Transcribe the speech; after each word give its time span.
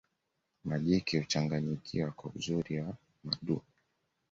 majike 0.65 1.19
huchanganyikiwa 1.19 2.11
kwa 2.11 2.31
uzuri 2.35 2.79
wa 2.79 2.93
madume 3.23 3.61